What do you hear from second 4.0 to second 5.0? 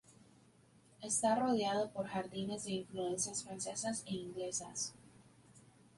e inglesas.